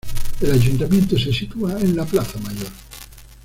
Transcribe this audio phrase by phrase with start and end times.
[0.41, 2.71] El Ayuntamiento se sitúa en la Plaza Mayor.